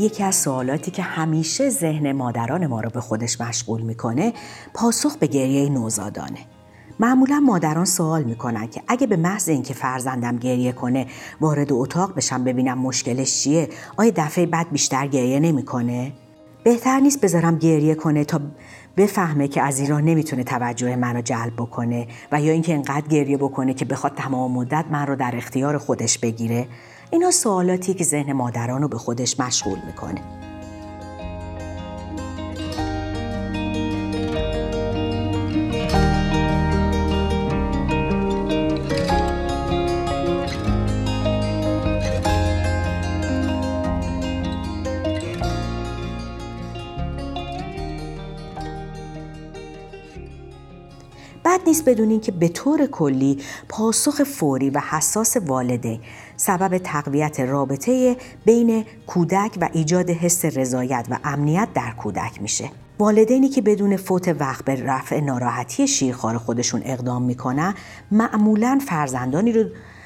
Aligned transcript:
یکی 0.00 0.24
از 0.24 0.34
سوالاتی 0.34 0.90
که 0.90 1.02
همیشه 1.02 1.70
ذهن 1.70 2.12
مادران 2.12 2.66
ما 2.66 2.80
رو 2.80 2.90
به 2.90 3.00
خودش 3.00 3.40
مشغول 3.40 3.80
می‌کنه 3.80 4.32
پاسخ 4.74 5.16
به 5.16 5.26
گریه 5.26 5.68
نوزادانه. 5.68 6.38
معمولا 7.00 7.40
مادران 7.40 7.84
سوال 7.84 8.22
می‌کنن 8.22 8.66
که 8.66 8.82
اگه 8.88 9.06
به 9.06 9.16
محض 9.16 9.48
اینکه 9.48 9.74
فرزندم 9.74 10.36
گریه 10.36 10.72
کنه 10.72 11.06
وارد 11.40 11.72
اتاق 11.72 12.14
بشم 12.14 12.44
ببینم 12.44 12.78
مشکلش 12.78 13.42
چیه 13.42 13.68
آیا 13.96 14.12
دفعه 14.16 14.46
بعد 14.46 14.70
بیشتر 14.70 15.06
گریه 15.06 15.40
نمی‌کنه؟ 15.40 16.12
بهتر 16.64 17.00
نیست 17.00 17.20
بذارم 17.20 17.58
گریه 17.58 17.94
کنه 17.94 18.24
تا 18.24 18.40
بفهمه 18.96 19.48
که 19.48 19.62
از 19.62 19.80
ایران 19.80 20.04
نمی‌تونه 20.04 20.44
توجه 20.44 20.96
منو 20.96 21.22
جلب 21.22 21.52
بکنه 21.56 22.06
و 22.32 22.40
یا 22.40 22.52
اینکه 22.52 22.74
انقدر 22.74 23.08
گریه 23.08 23.36
بکنه 23.36 23.74
که 23.74 23.84
بخواد 23.84 24.14
تمام 24.14 24.52
مدت 24.52 24.84
من 24.90 25.06
رو 25.06 25.16
در 25.16 25.32
اختیار 25.36 25.78
خودش 25.78 26.18
بگیره؟ 26.18 26.68
اینا 27.12 27.30
سوالاتی 27.30 27.94
که 27.94 28.04
ذهن 28.04 28.32
مادران 28.32 28.82
رو 28.82 28.88
به 28.88 28.98
خودش 28.98 29.40
مشغول 29.40 29.78
می‌کنه. 29.86 30.20
بد 51.44 51.60
نیست 51.66 51.84
بدونین 51.84 52.20
که 52.20 52.32
به 52.32 52.48
طور 52.48 52.86
کلی 52.86 53.38
پاسخ 53.68 54.22
فوری 54.22 54.70
و 54.70 54.80
حساس 54.90 55.36
والدین 55.36 56.00
سبب 56.36 56.78
تقویت 56.78 57.40
رابطه 57.40 58.16
بین 58.44 58.84
کودک 59.06 59.58
و 59.60 59.68
ایجاد 59.72 60.10
حس 60.10 60.44
رضایت 60.44 61.06
و 61.10 61.18
امنیت 61.24 61.68
در 61.74 61.90
کودک 61.90 62.42
میشه. 62.42 62.70
والدینی 62.98 63.48
که 63.48 63.62
بدون 63.62 63.96
فوت 63.96 64.28
وقت 64.28 64.64
به 64.64 64.74
رفع 64.84 65.20
ناراحتی 65.20 65.88
شیرخوار 65.88 66.38
خودشون 66.38 66.82
اقدام 66.84 67.22
می‌کنن 67.22 67.74
معمولا 68.10 68.80
فرزندانی 68.86 69.52
رو 69.52 69.64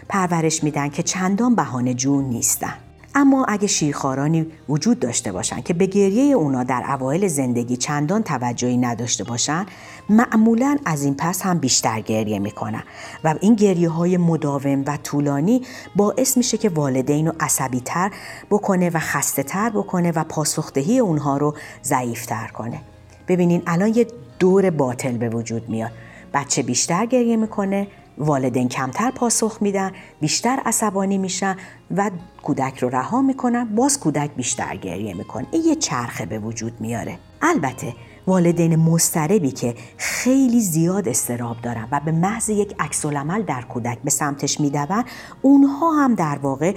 پرورش 0.09 0.65
میدن 0.65 0.89
که 0.89 1.03
چندان 1.03 1.55
بهانه 1.55 1.95
جون 1.95 2.25
نیستن. 2.25 2.75
اما 3.15 3.45
اگه 3.45 3.67
شیرخوارانی 3.67 4.47
وجود 4.69 5.01
داشته 5.01 5.33
باشن 5.33 5.61
که 5.61 5.75
به 5.75 5.87
گریه 5.87 6.35
اونا 6.35 6.65
در 6.65 6.85
اوایل 6.89 7.29
زندگی 7.29 7.77
چندان 7.77 8.23
توجهی 8.23 8.77
نداشته 8.77 9.25
باشن 9.25 9.67
معمولا 10.09 10.77
از 10.85 11.05
این 11.05 11.15
پس 11.19 11.43
هم 11.43 11.59
بیشتر 11.59 12.01
گریه 12.01 12.39
می‌کنن 12.39 12.83
و 13.25 13.35
این 13.41 13.55
گریه 13.55 13.89
های 13.89 14.17
مداوم 14.17 14.85
و 14.87 14.97
طولانی 14.97 15.63
باعث 15.97 16.37
میشه 16.37 16.59
که 16.59 16.69
والدین 16.69 17.27
رو 17.27 17.33
عصبی 17.41 17.81
تر 17.81 18.11
بکنه 18.51 18.91
و 18.91 18.99
خسته 18.99 19.43
تر 19.43 19.71
بکنه 19.71 20.13
و 20.13 20.25
پاسخدهی 20.25 20.99
اونها 20.99 21.37
رو 21.37 21.55
ضعیفتر 21.85 22.47
کنه. 22.47 22.81
ببینین 23.29 23.63
الان 23.67 23.95
یه 23.95 24.07
دور 24.39 24.71
باطل 24.71 25.17
به 25.17 25.29
وجود 25.29 25.69
میاد. 25.69 25.91
بچه 26.35 26.63
بیشتر 26.63 27.07
گریه 27.07 27.37
می‌کنه 27.37 27.87
والدین 28.19 28.69
کمتر 28.69 29.11
پاسخ 29.11 29.59
میدن 29.61 29.93
بیشتر 30.21 30.61
عصبانی 30.65 31.19
میشن 31.19 31.57
و 31.97 32.11
کودک 32.43 32.79
رو 32.79 32.89
رها 32.89 33.23
می‌کنن 33.23 33.65
باز 33.65 34.01
کودک 34.01 34.31
بیشتر 34.37 34.77
گریه 34.77 35.15
می‌کنه. 35.15 35.47
این 35.51 35.65
یه 35.65 35.75
چرخه 35.75 36.27
به 36.27 36.39
وجود 36.39 36.81
میاره. 36.81 37.19
البته 37.43 37.95
والدین 38.27 38.77
مستربی 38.77 39.51
که 39.51 39.75
خیلی 39.97 40.61
زیاد 40.61 41.09
استراب 41.09 41.57
دارن 41.63 41.89
و 41.91 42.01
به 42.05 42.13
محض 42.13 42.49
یک 42.49 42.75
عکس 42.79 43.07
در 43.47 43.63
کودک 43.63 43.99
به 44.05 44.11
سمتش 44.11 44.61
میدون 44.61 45.05
اونها 45.43 45.93
هم 45.93 46.15
در 46.15 46.39
واقع 46.43 46.75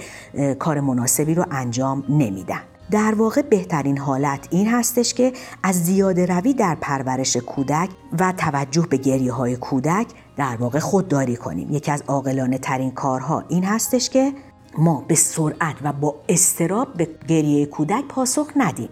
کار 0.58 0.80
مناسبی 0.80 1.34
رو 1.34 1.44
انجام 1.50 2.04
نمیدن. 2.08 2.60
در 2.90 3.14
واقع 3.14 3.42
بهترین 3.42 3.98
حالت 3.98 4.48
این 4.50 4.68
هستش 4.68 5.14
که 5.14 5.32
از 5.62 5.84
زیاده 5.84 6.26
روی 6.26 6.54
در 6.54 6.76
پرورش 6.80 7.36
کودک 7.36 7.88
و 8.18 8.32
توجه 8.36 8.86
به 8.90 8.96
گریه 8.96 9.32
های 9.32 9.56
کودک 9.56 10.06
در 10.38 10.56
واقع 10.56 10.78
خودداری 10.78 11.36
کنیم. 11.36 11.70
یکی 11.70 11.90
از 11.90 12.02
عاقلانه 12.06 12.58
ترین 12.58 12.90
کارها 12.90 13.44
این 13.48 13.64
هستش 13.64 14.10
که 14.10 14.32
ما 14.78 15.04
به 15.08 15.14
سرعت 15.14 15.76
و 15.82 15.92
با 15.92 16.14
استراب 16.28 16.94
به 16.94 17.08
گریه 17.28 17.66
کودک 17.66 18.04
پاسخ 18.08 18.50
ندیم 18.56 18.88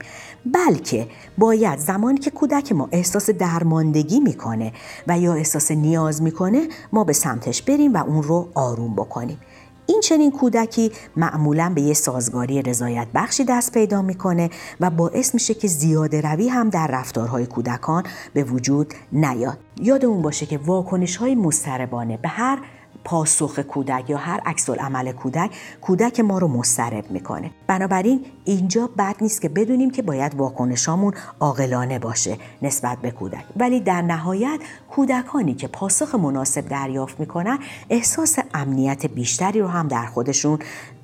بلکه 0.46 1.08
باید 1.38 1.78
زمانی 1.78 2.18
که 2.18 2.30
کودک 2.30 2.72
ما 2.72 2.88
احساس 2.92 3.30
درماندگی 3.30 4.20
می‌کنه 4.20 4.72
و 5.08 5.18
یا 5.18 5.34
احساس 5.34 5.70
نیاز 5.70 6.22
می‌کنه 6.22 6.68
ما 6.92 7.04
به 7.04 7.12
سمتش 7.12 7.62
بریم 7.62 7.94
و 7.94 8.04
اون 8.04 8.22
رو 8.22 8.48
آروم 8.54 8.94
بکنیم. 8.94 9.38
این 9.86 10.00
چنین 10.00 10.30
کودکی 10.30 10.92
معمولا 11.16 11.72
به 11.74 11.80
یه 11.80 11.94
سازگاری 11.94 12.62
رضایت 12.62 13.06
بخشی 13.14 13.44
دست 13.44 13.72
پیدا 13.72 14.02
می‌کنه 14.02 14.50
و 14.80 14.90
باعث 14.90 15.34
میشه 15.34 15.54
که 15.54 15.68
زیاده 15.68 16.20
روی 16.20 16.48
هم 16.48 16.70
در 16.70 16.86
رفتارهای 16.86 17.46
کودکان 17.46 18.02
به 18.34 18.44
وجود 18.44 18.94
نیاد. 19.12 19.58
یادمون 19.80 20.22
باشه 20.22 20.46
که 20.46 20.58
واکنش 20.58 21.16
های 21.16 21.34
مستربانه 21.34 22.16
به 22.16 22.28
هر 22.28 22.58
پاسخ 23.04 23.58
کودک 23.58 24.10
یا 24.10 24.16
هر 24.16 24.40
عکس 24.46 24.70
عمل 24.70 25.12
کودک 25.12 25.50
کودک 25.80 26.20
ما 26.20 26.38
رو 26.38 26.48
مسترب 26.48 27.10
می‌کنه. 27.10 27.50
بنابراین 27.66 28.24
اینجا 28.44 28.90
بد 28.98 29.16
نیست 29.20 29.42
که 29.42 29.48
بدونیم 29.48 29.90
که 29.90 30.02
باید 30.02 30.34
واکنشامون 30.34 31.14
عاقلانه 31.40 31.98
باشه 31.98 32.36
نسبت 32.62 32.98
به 32.98 33.10
کودک. 33.10 33.44
ولی 33.56 33.80
در 33.80 34.02
نهایت 34.02 34.60
کودکانی 34.90 35.54
که 35.54 35.68
پاسخ 35.68 36.14
مناسب 36.14 36.68
دریافت 36.68 37.20
می‌کنن 37.20 37.58
احساس 37.90 38.38
امنیت 38.54 39.06
بیشتری 39.06 39.60
رو 39.60 39.68
هم 39.68 39.88
در 39.88 40.06
خودشون 40.06 40.58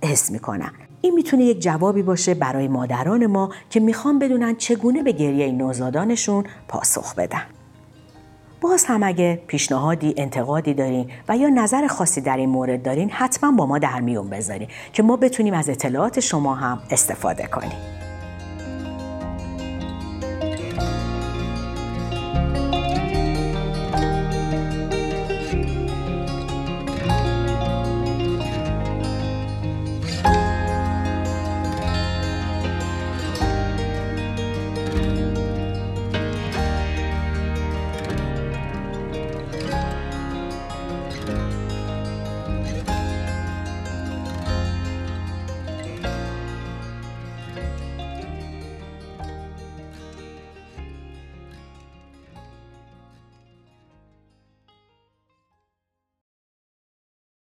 حس 0.04 0.30
می‌کنن. 0.30 0.70
این 1.00 1.14
می‌تونه 1.14 1.44
یک 1.44 1.60
جوابی 1.60 2.02
باشه 2.02 2.34
برای 2.34 2.68
مادران 2.68 3.26
ما 3.26 3.50
که 3.70 3.80
می‌خوان 3.80 4.18
بدونن 4.18 4.54
چگونه 4.54 5.02
به 5.02 5.12
گریه 5.12 5.52
نوزادانشون 5.52 6.44
پاسخ 6.68 7.14
بدن. 7.14 7.42
باز 8.62 8.84
هم 8.84 9.02
اگه 9.02 9.40
پیشنهادی 9.46 10.14
انتقادی 10.16 10.74
دارین 10.74 11.10
و 11.28 11.36
یا 11.36 11.48
نظر 11.48 11.86
خاصی 11.86 12.20
در 12.20 12.36
این 12.36 12.48
مورد 12.48 12.82
دارین 12.82 13.10
حتما 13.10 13.52
با 13.52 13.66
ما 13.66 13.78
در 13.78 14.00
میون 14.00 14.30
بذارین 14.30 14.68
که 14.92 15.02
ما 15.02 15.16
بتونیم 15.16 15.54
از 15.54 15.68
اطلاعات 15.68 16.20
شما 16.20 16.54
هم 16.54 16.82
استفاده 16.90 17.46
کنیم. 17.46 18.02